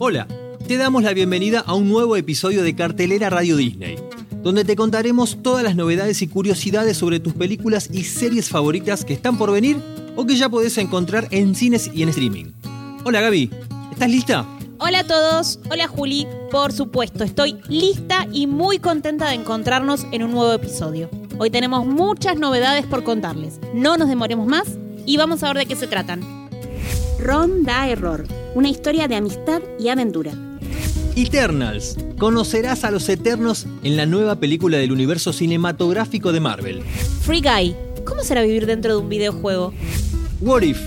[0.00, 0.26] Hola,
[0.66, 3.96] te damos la bienvenida a un nuevo episodio de Cartelera Radio Disney,
[4.42, 9.12] donde te contaremos todas las novedades y curiosidades sobre tus películas y series favoritas que
[9.12, 9.80] están por venir
[10.16, 12.46] o que ya podés encontrar en cines y en streaming.
[13.04, 13.50] Hola Gaby,
[13.92, 14.44] ¿estás lista?
[14.78, 20.24] Hola a todos, hola Juli, por supuesto, estoy lista y muy contenta de encontrarnos en
[20.24, 21.08] un nuevo episodio.
[21.38, 24.66] Hoy tenemos muchas novedades por contarles, no nos demoremos más
[25.06, 26.20] y vamos a ver de qué se tratan.
[27.20, 30.32] Ron da error, una historia de amistad y aventura.
[31.16, 31.96] Eternals.
[32.18, 36.82] Conocerás a los Eternos en la nueva película del universo cinematográfico de Marvel.
[37.22, 39.72] Free Guy, ¿cómo será vivir dentro de un videojuego?
[40.40, 40.80] What If.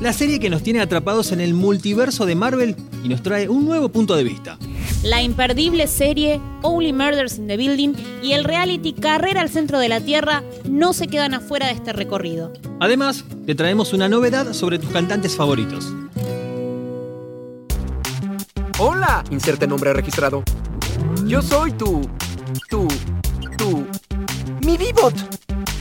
[0.00, 3.66] La serie que nos tiene atrapados en el multiverso de Marvel y nos trae un
[3.66, 4.58] nuevo punto de vista.
[5.02, 9.88] La imperdible serie Only Murders in the Building y el reality Carrera al Centro de
[9.88, 12.52] la Tierra no se quedan afuera de este recorrido.
[12.80, 15.86] Además, te traemos una novedad sobre tus cantantes favoritos.
[18.82, 20.42] Hola, inserte nombre registrado.
[21.26, 22.00] Yo soy tu.
[22.70, 22.88] tu.
[23.58, 23.86] tu.
[24.64, 25.12] mi Bibot.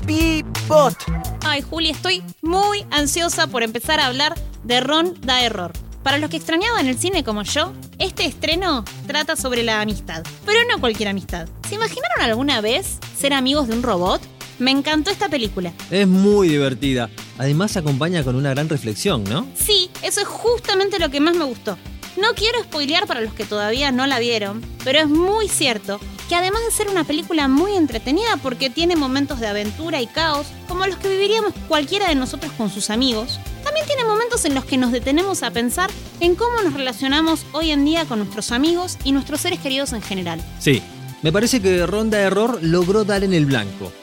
[0.05, 0.97] Bibot.
[1.45, 5.72] Ay, Juli, estoy muy ansiosa por empezar a hablar de Ron da Error.
[6.03, 10.25] Para los que extrañaban el cine como yo, este estreno trata sobre la amistad.
[10.45, 11.47] Pero no cualquier amistad.
[11.70, 14.22] ¿Se imaginaron alguna vez ser amigos de un robot?
[14.59, 15.72] Me encantó esta película.
[15.89, 17.09] Es muy divertida.
[17.38, 19.47] Además acompaña con una gran reflexión, ¿no?
[19.55, 21.77] Sí, eso es justamente lo que más me gustó.
[22.20, 26.36] No quiero spoilear para los que todavía no la vieron, pero es muy cierto que
[26.36, 30.86] además de ser una película muy entretenida porque tiene momentos de aventura y caos, como
[30.86, 34.78] los que viviríamos cualquiera de nosotros con sus amigos, también tiene momentos en los que
[34.78, 35.89] nos detenemos a pensar
[36.20, 40.02] en cómo nos relacionamos hoy en día con nuestros amigos y nuestros seres queridos en
[40.02, 40.44] general.
[40.59, 40.83] Sí,
[41.22, 43.94] me parece que Ronda Error logró dar en el blanco.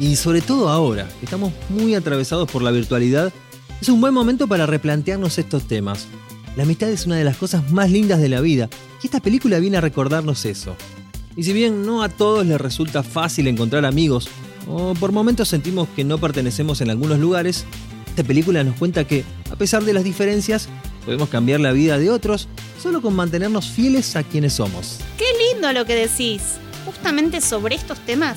[0.00, 3.32] Y sobre todo ahora, que estamos muy atravesados por la virtualidad,
[3.80, 6.08] es un buen momento para replantearnos estos temas.
[6.56, 8.68] La amistad es una de las cosas más lindas de la vida
[9.02, 10.76] y esta película viene a recordarnos eso.
[11.36, 14.28] Y si bien no a todos les resulta fácil encontrar amigos,
[14.66, 17.64] o por momentos sentimos que no pertenecemos en algunos lugares,
[18.08, 20.68] esta película nos cuenta que, a pesar de las diferencias,
[21.04, 22.48] podemos cambiar la vida de otros
[22.82, 24.98] solo con mantenernos fieles a quienes somos.
[25.16, 26.42] Qué lindo lo que decís.
[26.84, 28.36] Justamente sobre estos temas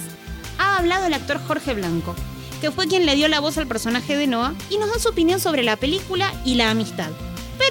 [0.60, 2.14] ha hablado el actor Jorge Blanco,
[2.62, 5.10] que fue quien le dio la voz al personaje de Noah y nos da su
[5.10, 7.10] opinión sobre la película y la amistad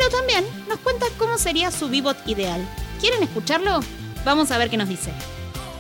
[0.03, 2.67] pero también nos cuenta cómo sería su Bebot ideal.
[3.01, 3.81] ¿Quieren escucharlo?
[4.25, 5.13] Vamos a ver qué nos dice.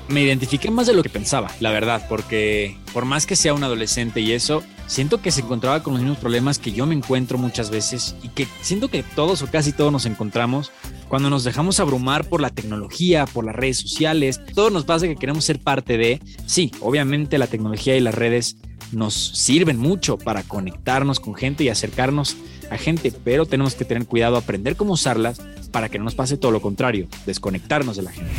[0.08, 3.64] Me identifiqué más de lo que pensaba, la verdad, porque por más que sea un
[3.64, 7.38] adolescente y eso, siento que se encontraba con los mismos problemas que yo me encuentro
[7.38, 10.70] muchas veces y que siento que todos o casi todos nos encontramos
[11.08, 14.40] cuando nos dejamos abrumar por la tecnología, por las redes sociales.
[14.54, 16.20] Todo nos pasa que queremos ser parte de.
[16.46, 18.56] Sí, obviamente la tecnología y las redes
[18.92, 22.36] nos sirven mucho para conectarnos con gente y acercarnos
[22.70, 26.36] a gente, pero tenemos que tener cuidado, aprender cómo usarlas para que no nos pase
[26.36, 28.32] todo lo contrario, desconectarnos de la gente.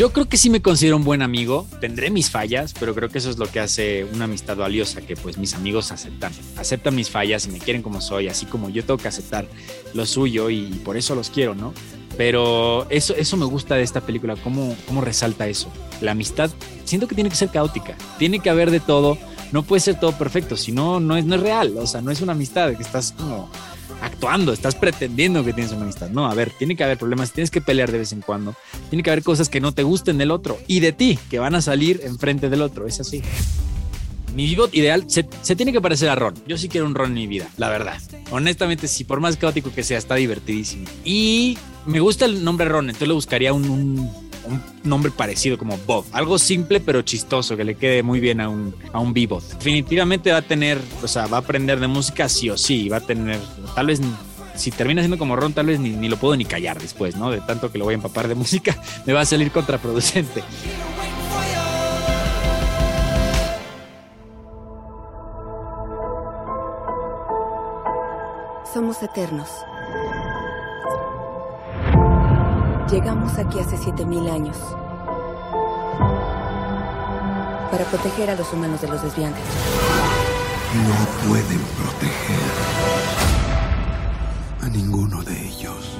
[0.00, 3.18] Yo creo que sí me considero un buen amigo, tendré mis fallas, pero creo que
[3.18, 7.10] eso es lo que hace una amistad valiosa, que pues mis amigos aceptan, aceptan mis
[7.10, 9.46] fallas y me quieren como soy, así como yo tengo que aceptar
[9.92, 11.74] lo suyo y por eso los quiero, ¿no?
[12.16, 15.70] Pero eso, eso me gusta de esta película, cómo, cómo resalta eso.
[16.00, 16.50] La amistad,
[16.84, 19.18] siento que tiene que ser caótica, tiene que haber de todo,
[19.52, 22.10] no puede ser todo perfecto, si no, no es, no es real, o sea, no
[22.10, 23.50] es una amistad que estás como
[24.00, 26.10] actuando, estás pretendiendo que tienes una amistad.
[26.10, 28.54] No, a ver, tiene que haber problemas, tienes que pelear de vez en cuando,
[28.88, 31.54] tiene que haber cosas que no te gusten del otro y de ti, que van
[31.54, 33.22] a salir enfrente del otro, es así.
[34.34, 35.24] Mi vivo ideal se,
[35.56, 36.34] tiene que parecer a Ron.
[36.46, 38.00] Yo sí quiero un Ron en mi vida, la verdad.
[38.30, 40.84] Honestamente, sí, por más caótico que sea, está divertidísimo.
[41.04, 44.08] Y me gusta el nombre Ron, entonces le buscaría un
[44.84, 46.04] nombre parecido como Bob.
[46.12, 49.42] Algo simple pero chistoso que le quede muy bien a un, a un Bebop.
[49.42, 52.88] Definitivamente va a tener, o sea, va a aprender de música sí o sí.
[52.88, 53.38] Va a tener,
[53.74, 54.00] tal vez
[54.54, 57.30] si termina siendo como Ron, tal vez ni, ni, lo puedo ni callar después, ¿no?
[57.30, 60.42] De tanto que lo voy a empapar de música, me va a salir contraproducente.
[68.72, 69.48] Somos eternos.
[72.90, 74.56] Llegamos aquí hace 7000 años
[77.70, 79.44] para proteger a los humanos de los desviantes.
[80.74, 82.50] No pueden proteger
[84.62, 85.98] a ninguno de ellos.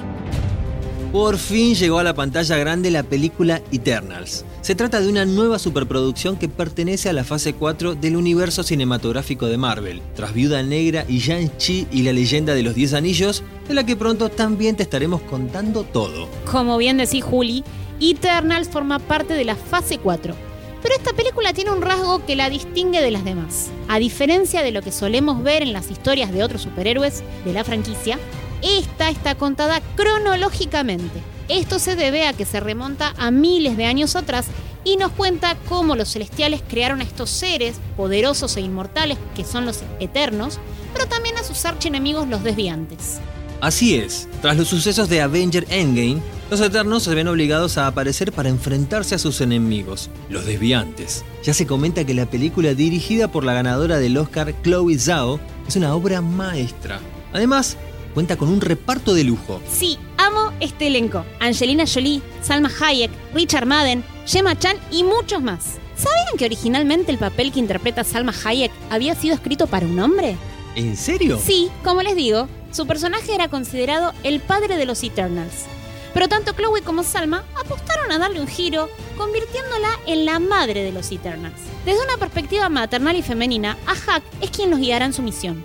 [1.13, 4.43] Por fin llegó a la pantalla grande la película Eternals.
[4.61, 9.47] Se trata de una nueva superproducción que pertenece a la fase 4 del universo cinematográfico
[9.47, 13.73] de Marvel, tras Viuda Negra y Shang-Chi y la leyenda de los 10 anillos, de
[13.73, 16.29] la que pronto también te estaremos contando todo.
[16.45, 17.63] Como bien decís Juli,
[17.99, 20.35] Eternals forma parte de la fase 4.
[20.83, 23.71] Pero esta película tiene un rasgo que la distingue de las demás.
[23.87, 27.63] A diferencia de lo que solemos ver en las historias de otros superhéroes de la
[27.63, 28.19] franquicia,
[28.61, 31.19] Esta está contada cronológicamente.
[31.51, 34.45] Esto se debe a que se remonta a miles de años atrás
[34.85, 39.65] y nos cuenta cómo los celestiales crearon a estos seres poderosos e inmortales que son
[39.65, 40.59] los eternos,
[40.93, 43.19] pero también a sus archienemigos los desviantes.
[43.59, 48.31] Así es, tras los sucesos de Avenger Endgame, los Eternos se ven obligados a aparecer
[48.31, 51.25] para enfrentarse a sus enemigos, los desviantes.
[51.43, 55.75] Ya se comenta que la película dirigida por la ganadora del Oscar Chloe Zhao es
[55.75, 57.01] una obra maestra.
[57.33, 57.77] Además,
[58.11, 59.61] cuenta con un reparto de lujo.
[59.69, 61.25] Sí, amo este elenco.
[61.39, 65.79] Angelina Jolie, Salma Hayek, Richard Madden, Gemma Chan y muchos más.
[65.95, 70.35] ¿Sabían que originalmente el papel que interpreta Salma Hayek había sido escrito para un hombre?
[70.75, 71.39] ¿En serio?
[71.43, 75.65] Sí, como les digo, su personaje era considerado el padre de los Eternals.
[76.13, 80.91] Pero tanto Chloe como Salma apostaron a darle un giro, convirtiéndola en la madre de
[80.91, 81.55] los Eternals.
[81.85, 85.63] Desde una perspectiva maternal y femenina, Ahak es quien los guiará en su misión.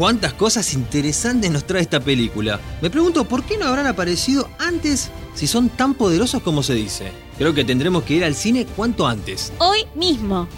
[0.00, 2.58] ¿Cuántas cosas interesantes nos trae esta película?
[2.80, 7.12] Me pregunto por qué no habrán aparecido antes si son tan poderosos como se dice.
[7.36, 9.52] Creo que tendremos que ir al cine cuanto antes.
[9.58, 10.48] Hoy mismo.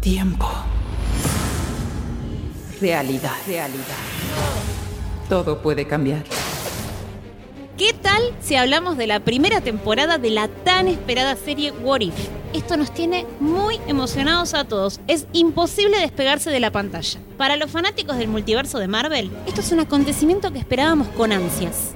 [0.00, 0.50] Tiempo.
[2.80, 3.36] Realidad.
[3.46, 3.84] Realidad.
[5.28, 6.24] Todo puede cambiar.
[7.78, 12.14] ¿Qué tal si hablamos de la primera temporada de la tan esperada serie What If?
[12.52, 14.98] Esto nos tiene muy emocionados a todos.
[15.06, 17.20] Es imposible despegarse de la pantalla.
[17.36, 21.94] Para los fanáticos del multiverso de Marvel, esto es un acontecimiento que esperábamos con ansias.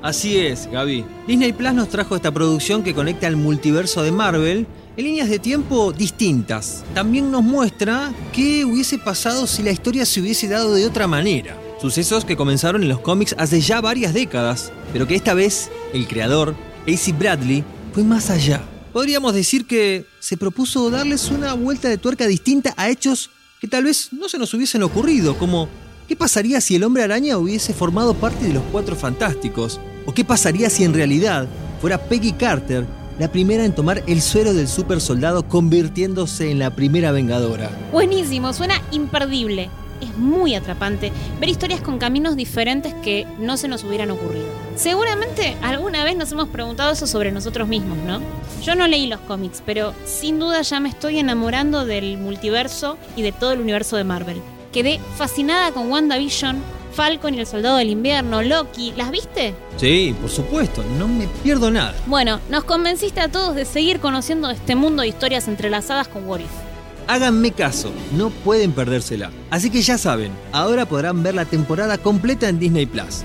[0.00, 1.04] Así es, Gaby.
[1.26, 4.66] Disney Plus nos trajo esta producción que conecta al multiverso de Marvel
[4.96, 6.84] en líneas de tiempo distintas.
[6.94, 11.54] También nos muestra qué hubiese pasado si la historia se hubiese dado de otra manera.
[11.80, 16.08] Sucesos que comenzaron en los cómics hace ya varias décadas, pero que esta vez el
[16.08, 16.56] creador,
[16.88, 18.62] AC Bradley, fue más allá.
[18.92, 23.30] Podríamos decir que se propuso darles una vuelta de tuerca distinta a hechos
[23.60, 25.68] que tal vez no se nos hubiesen ocurrido, como
[26.08, 29.80] ¿qué pasaría si el hombre araña hubiese formado parte de los Cuatro Fantásticos?
[30.04, 31.46] ¿O qué pasaría si en realidad
[31.80, 32.86] fuera Peggy Carter
[33.20, 37.70] la primera en tomar el suero del super soldado convirtiéndose en la primera vengadora?
[37.92, 39.70] Buenísimo, suena imperdible.
[40.00, 44.46] Es muy atrapante ver historias con caminos diferentes que no se nos hubieran ocurrido.
[44.76, 48.20] Seguramente alguna vez nos hemos preguntado eso sobre nosotros mismos, ¿no?
[48.62, 53.22] Yo no leí los cómics, pero sin duda ya me estoy enamorando del multiverso y
[53.22, 54.40] de todo el universo de Marvel.
[54.72, 56.62] Quedé fascinada con WandaVision,
[56.92, 58.92] Falcon y el Soldado del Invierno, Loki.
[58.96, 59.54] ¿Las viste?
[59.76, 61.94] Sí, por supuesto, no me pierdo nada.
[62.06, 66.40] Bueno, nos convenciste a todos de seguir conociendo este mundo de historias entrelazadas con What
[66.40, 66.67] If.
[67.08, 69.30] Háganme caso, no pueden perdérsela.
[69.48, 73.24] Así que ya saben, ahora podrán ver la temporada completa en Disney Plus.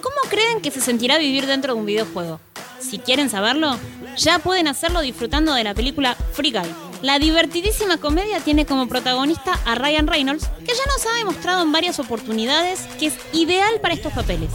[0.00, 2.38] ¿Cómo creen que se sentirá vivir dentro de un videojuego?
[2.78, 3.76] Si quieren saberlo,
[4.16, 6.72] ya pueden hacerlo disfrutando de la película Free Guy.
[7.02, 11.72] La divertidísima comedia tiene como protagonista a Ryan Reynolds, que ya nos ha demostrado en
[11.72, 14.50] varias oportunidades que es ideal para estos papeles.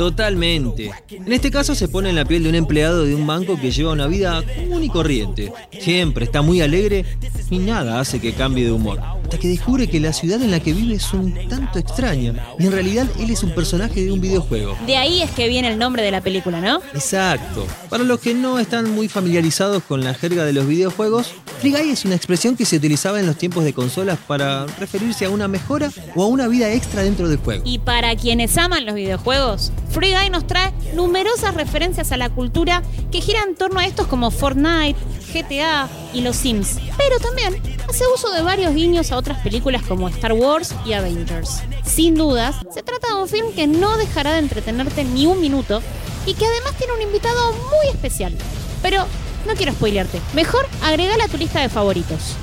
[0.00, 0.90] Totalmente.
[1.10, 3.70] En este caso se pone en la piel de un empleado de un banco que
[3.70, 5.52] lleva una vida común y corriente.
[5.78, 7.04] Siempre está muy alegre
[7.50, 8.98] y nada hace que cambie de humor.
[8.98, 12.32] Hasta que descubre que la ciudad en la que vive es un tanto extraña.
[12.58, 14.74] Y en realidad él es un personaje de un videojuego.
[14.86, 16.80] De ahí es que viene el nombre de la película, ¿no?
[16.94, 17.66] Exacto.
[17.90, 22.06] Para los que no están muy familiarizados con la jerga de los videojuegos, Free es
[22.06, 25.90] una expresión que se utilizaba en los tiempos de consolas para referirse a una mejora
[26.14, 27.62] o a una vida extra dentro del juego.
[27.66, 32.82] Y para quienes aman los videojuegos, Free Guy nos trae numerosas referencias a la cultura
[33.12, 34.96] que gira en torno a estos como Fortnite,
[35.34, 36.78] GTA y los Sims.
[36.96, 41.60] Pero también hace uso de varios guiños a otras películas como Star Wars y Avengers.
[41.84, 45.82] Sin dudas, se trata de un film que no dejará de entretenerte ni un minuto
[46.24, 48.34] y que además tiene un invitado muy especial.
[48.80, 49.04] Pero
[49.46, 50.20] no quiero spoilearte.
[50.34, 52.36] Mejor agregala a tu lista de favoritos.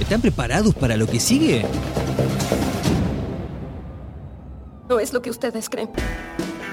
[0.00, 1.64] ¿Están preparados para lo que sigue?
[4.88, 5.90] No es lo que ustedes creen.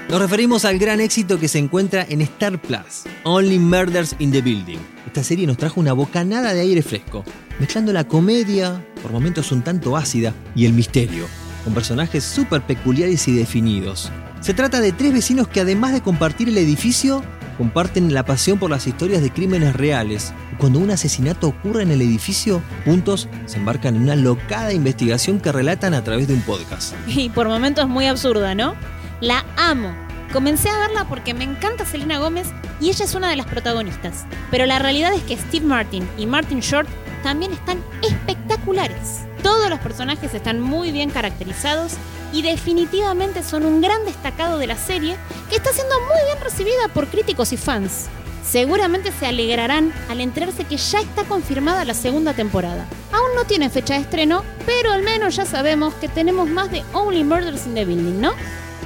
[0.08, 4.40] Nos referimos al gran éxito que se encuentra en Star Plus, Only Murders in the
[4.40, 4.78] Building.
[5.06, 7.24] Esta serie nos trajo una bocanada de aire fresco,
[7.60, 11.26] mezclando la comedia, por momentos un tanto ácida, y el misterio,
[11.62, 14.10] con personajes súper peculiares y definidos.
[14.40, 17.22] Se trata de tres vecinos que además de compartir el edificio,
[17.58, 20.32] comparten la pasión por las historias de crímenes reales.
[20.58, 25.52] Cuando un asesinato ocurre en el edificio, juntos se embarcan en una locada investigación que
[25.52, 26.94] relatan a través de un podcast.
[27.06, 28.74] Y por momentos muy absurda, ¿no?
[29.20, 29.92] La amo.
[30.32, 32.48] Comencé a verla porque me encanta Selena Gómez
[32.80, 34.24] y ella es una de las protagonistas.
[34.50, 36.88] Pero la realidad es que Steve Martin y Martin Short
[37.22, 39.27] también están espectaculares.
[39.48, 41.94] Todos los personajes están muy bien caracterizados
[42.34, 45.16] y definitivamente son un gran destacado de la serie
[45.48, 48.08] que está siendo muy bien recibida por críticos y fans.
[48.46, 52.86] Seguramente se alegrarán al enterarse que ya está confirmada la segunda temporada.
[53.10, 56.84] Aún no tiene fecha de estreno, pero al menos ya sabemos que tenemos más de
[56.92, 58.32] Only Murders in the Building, ¿no?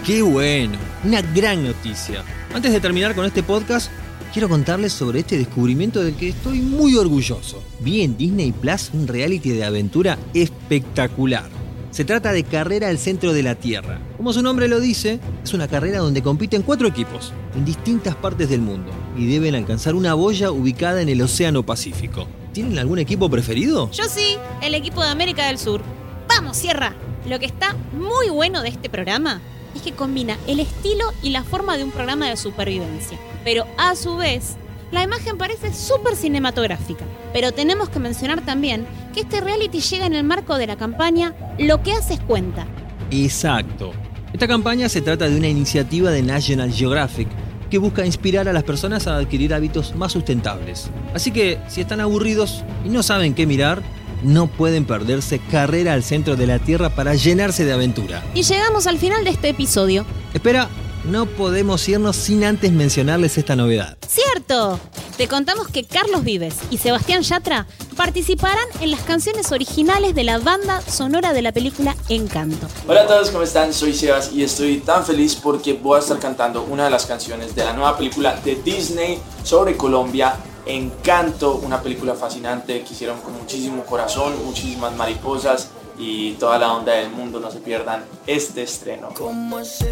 [0.07, 0.79] ¡Qué bueno!
[1.03, 2.23] Una gran noticia.
[2.55, 3.91] Antes de terminar con este podcast,
[4.33, 7.63] quiero contarles sobre este descubrimiento del que estoy muy orgulloso.
[7.81, 11.51] Vi en Disney Plus un reality de aventura espectacular.
[11.91, 14.01] Se trata de Carrera al Centro de la Tierra.
[14.17, 18.49] Como su nombre lo dice, es una carrera donde compiten cuatro equipos en distintas partes
[18.49, 22.27] del mundo y deben alcanzar una boya ubicada en el Océano Pacífico.
[22.55, 23.91] ¿Tienen algún equipo preferido?
[23.91, 25.83] Yo sí, el equipo de América del Sur.
[26.29, 26.95] ¡Vamos, Sierra!
[27.29, 29.43] Lo que está muy bueno de este programa
[29.75, 33.19] es que combina el estilo y la forma de un programa de supervivencia.
[33.45, 34.57] Pero a su vez,
[34.91, 37.05] la imagen parece súper cinematográfica.
[37.33, 41.35] Pero tenemos que mencionar también que este reality llega en el marco de la campaña
[41.59, 42.67] Lo que haces cuenta.
[43.11, 43.93] Exacto.
[44.33, 47.29] Esta campaña se trata de una iniciativa de National Geographic
[47.71, 50.91] que busca inspirar a las personas a adquirir hábitos más sustentables.
[51.15, 53.83] Así que si están aburridos y no saben qué mirar,
[54.23, 58.23] no pueden perderse Carrera al Centro de la Tierra para llenarse de aventura.
[58.35, 60.05] Y llegamos al final de este episodio.
[60.35, 60.69] Espera,
[61.05, 63.97] no podemos irnos sin antes mencionarles esta novedad.
[64.07, 64.79] ¡Cierto!
[65.17, 70.39] Te contamos que Carlos Vives y Sebastián Yatra participarán en las canciones originales de la
[70.39, 72.67] banda sonora de la película Encanto.
[72.89, 73.75] Hola a todos, ¿cómo están?
[73.75, 77.55] Soy Sebas y estoy tan feliz porque voy a estar cantando una de las canciones
[77.55, 80.35] de la nueva película de Disney sobre Colombia,
[80.67, 86.95] Encanto, una película fascinante que hicieron con muchísimo corazón, muchísimas mariposas y toda la onda
[86.95, 87.41] del mundo.
[87.41, 89.09] No se pierdan este estreno.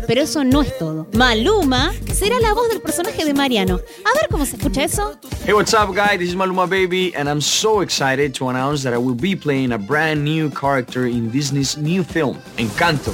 [0.07, 1.07] Pero eso no es todo.
[1.15, 3.81] Maluma será la voz del personaje de Mariano.
[4.05, 5.17] A ver cómo se escucha eso.
[5.45, 6.19] Hey, what's up, guys?
[6.19, 9.73] This is Maluma Baby, and I'm so excited to announce that I will be playing
[9.73, 13.13] a brand new character in Disney's new film, Encanto.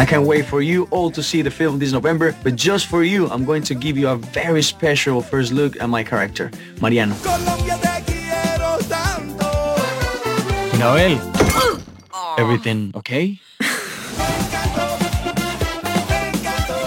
[0.00, 3.04] I can't wait for you all to see the film this November, but just for
[3.04, 7.14] you, I'm going to give you a very special first look at my character, Mariano.
[10.78, 11.20] Noel,
[12.38, 13.38] everything okay?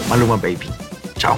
[0.09, 0.65] Maluma Baby.
[1.15, 1.37] Chao.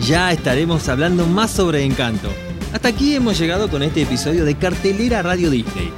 [0.00, 2.28] Ya estaremos hablando más sobre Encanto.
[2.72, 5.92] Hasta aquí hemos llegado con este episodio de Cartelera Radio Disney.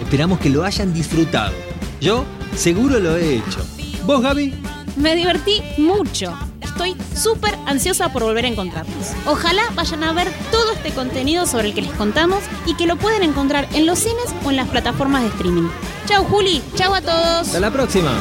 [0.00, 1.52] Esperamos que lo hayan disfrutado.
[2.00, 2.24] Yo
[2.58, 3.64] seguro lo he hecho.
[4.04, 4.52] ¿Vos, Gaby?
[4.96, 6.36] Me divertí mucho.
[6.60, 9.12] Estoy súper ansiosa por volver a encontrarnos.
[9.26, 12.96] Ojalá vayan a ver todo este contenido sobre el que les contamos y que lo
[12.96, 15.68] pueden encontrar en los cines o en las plataformas de streaming.
[16.06, 17.46] Chau Juli, chau a todos.
[17.46, 18.12] Hasta la próxima.